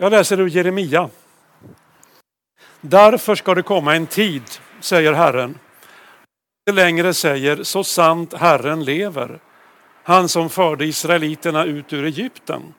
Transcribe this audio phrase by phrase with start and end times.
[0.00, 1.10] Jag läser ur Jeremia.
[2.80, 4.42] Därför ska det komma en tid,
[4.80, 5.58] säger Herren.
[6.68, 9.40] Inte längre säger så sant Herren lever,
[10.02, 12.74] han som förde israeliterna ut ur Egypten.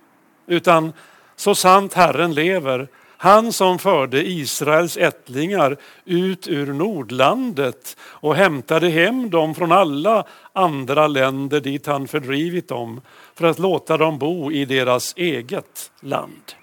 [0.48, 0.94] Utan
[1.36, 2.88] så sant Herren lever,
[3.18, 11.08] han som förde Israels ättlingar ut ur Nordlandet och hämtade hem dem från alla andra
[11.08, 13.02] länder dit han fördrivit dem
[13.36, 16.59] för att låta dem bo i deras eget land.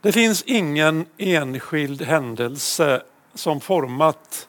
[0.00, 3.02] Det finns ingen enskild händelse
[3.34, 4.48] som format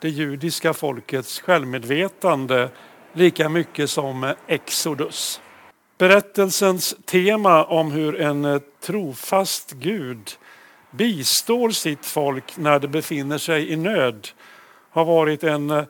[0.00, 2.70] det judiska folkets självmedvetande
[3.12, 5.40] lika mycket som Exodus.
[5.98, 10.30] Berättelsens tema om hur en trofast Gud
[10.90, 14.28] bistår sitt folk när det befinner sig i nöd
[14.90, 15.86] har varit en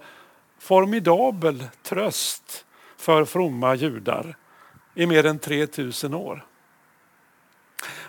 [0.59, 2.65] formidabel tröst
[2.97, 4.37] för fromma judar
[4.95, 6.45] i mer än 3000 år.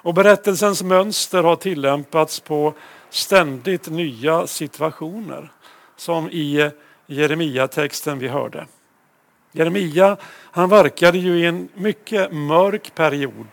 [0.03, 2.73] Och berättelsens mönster har tillämpats på
[3.09, 5.51] ständigt nya situationer
[5.95, 6.71] som i
[7.07, 8.67] Jeremia-texten vi hörde.
[9.51, 10.17] Jeremia
[10.51, 13.47] han verkade ju i en mycket mörk period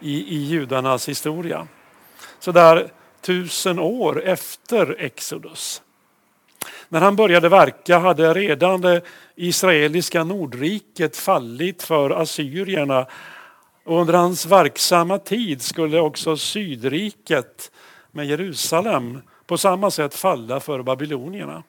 [0.00, 1.66] i, i judarnas historia.
[2.38, 2.88] Så där
[3.20, 5.82] tusen år efter Exodus.
[6.88, 9.02] När han började verka hade redan det
[9.34, 13.06] israeliska Nordriket fallit för assyrierna
[13.86, 17.70] och under hans verksamma tid skulle också Sydriket
[18.10, 21.62] med Jerusalem på samma sätt falla för babylonierna.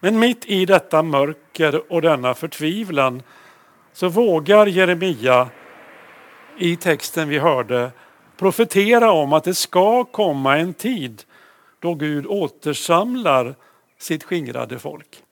[0.00, 3.22] Men mitt i detta mörker och denna förtvivlan
[3.92, 5.48] så vågar Jeremia
[6.58, 7.90] i texten vi hörde
[8.36, 11.22] profetera om att det ska komma en tid
[11.78, 13.54] då Gud återsamlar
[13.98, 15.23] sitt skingrade folk.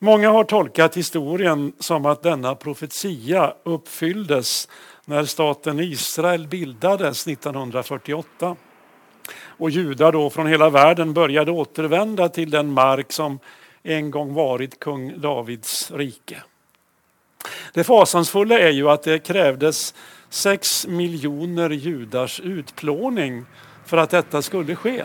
[0.00, 4.68] Många har tolkat historien som att denna profetia uppfylldes
[5.04, 8.56] när staten Israel bildades 1948
[9.40, 13.38] och judar då från hela världen började återvända till den mark som
[13.82, 16.42] en gång varit kung Davids rike.
[17.72, 19.94] Det fasansfulla är ju att det krävdes
[20.28, 23.44] sex miljoner judars utplåning
[23.86, 25.04] för att detta skulle ske.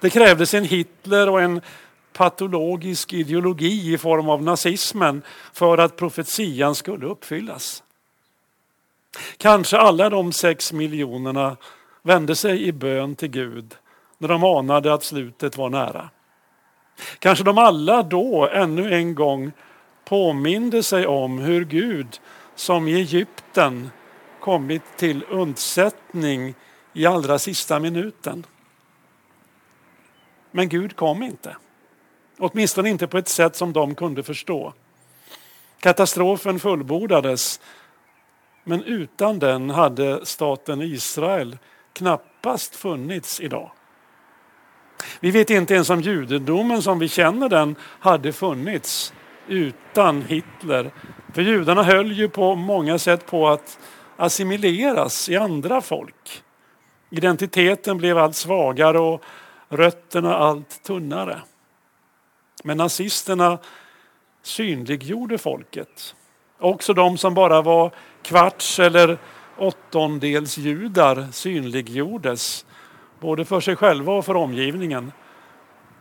[0.00, 1.60] Det krävdes en Hitler och en
[2.18, 7.82] patologisk ideologi i form av nazismen för att profetian skulle uppfyllas.
[9.36, 11.56] Kanske alla de sex miljonerna
[12.02, 13.74] vände sig i bön till Gud
[14.18, 16.10] när de anade att slutet var nära.
[17.18, 19.52] Kanske de alla då ännu en gång
[20.04, 22.20] påminde sig om hur Gud
[22.54, 23.90] som i Egypten
[24.40, 26.54] kommit till undsättning
[26.92, 28.46] i allra sista minuten.
[30.50, 31.56] Men Gud kom inte.
[32.38, 34.72] Åtminstone inte på ett sätt som de kunde förstå.
[35.80, 37.60] Katastrofen fullbordades
[38.64, 41.58] men utan den hade staten Israel
[41.92, 43.70] knappast funnits idag.
[45.20, 49.12] Vi vet inte ens om judendomen som vi känner den hade funnits
[49.46, 50.90] utan Hitler.
[51.34, 53.78] För judarna höll ju på många sätt på att
[54.16, 56.42] assimileras i andra folk.
[57.10, 59.22] Identiteten blev allt svagare och
[59.68, 61.42] rötterna allt tunnare.
[62.64, 63.58] Men nazisterna
[64.42, 66.14] synliggjorde folket.
[66.58, 67.92] Också de som bara var
[68.22, 69.18] kvarts eller
[69.56, 72.66] åttondels judar synliggjordes
[73.20, 75.12] både för sig själva och för omgivningen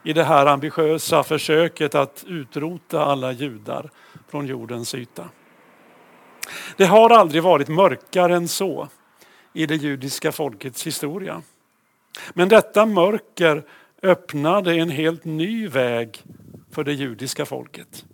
[0.03, 3.89] i det här ambitiösa försöket att utrota alla judar
[4.28, 5.29] från jordens yta.
[6.78, 8.88] Det har aldrig varit mörkare än så
[9.53, 11.41] i det judiska folkets historia.
[12.34, 13.63] Men detta mörker
[14.01, 16.24] öppnade en helt ny väg
[16.77, 18.05] för det judiska folket.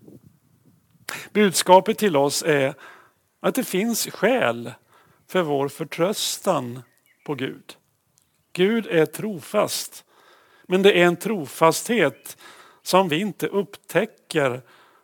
[1.33, 2.73] Budskapet till oss är
[3.39, 4.71] att det finns skäl
[5.27, 6.81] för vår förtröstan
[7.25, 7.75] på Gud.
[8.53, 10.05] Gud är trofast,
[10.67, 12.37] men det är en trofasthet
[12.81, 14.61] som vi inte upptäcker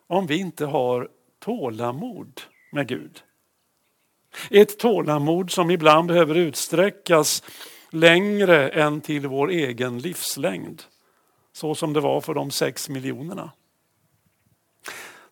[0.08, 1.10] om vi inte har
[1.40, 2.42] tålamod
[2.72, 3.24] med Gud.
[4.50, 7.44] Ett tålamod som ibland behöver utsträckas
[7.90, 10.84] längre än till vår egen livslängd.
[11.60, 13.52] Så som det var för de sex miljonerna.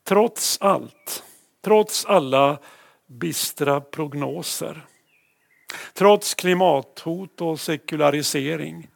[0.04, 1.24] Trots allt,
[1.64, 2.58] trots alla
[3.06, 4.86] bistra prognoser,
[5.94, 8.88] trots klimathot och sekularisering,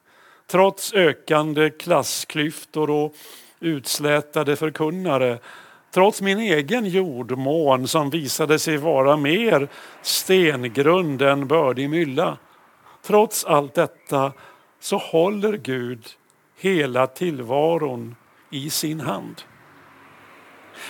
[0.47, 3.13] trots ökande klassklyftor och
[3.59, 5.39] utslätade förkunnare,
[5.91, 9.67] trots min egen jordmån som visade sig vara mer
[10.01, 12.37] stengrund än bördig mylla.
[13.01, 14.33] Trots allt detta
[14.79, 16.05] så håller Gud
[16.61, 18.15] hela tillvaron
[18.49, 19.41] i sin hand.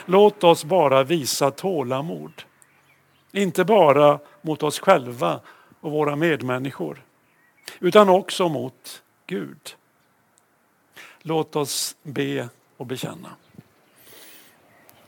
[0.06, 2.44] Låt oss bara visa tålamod
[3.32, 5.40] Inte bara mot oss själva
[5.80, 7.04] och våra medmänniskor
[7.80, 9.76] utan också mot Gud.
[11.22, 13.30] Låt oss be och bekänna.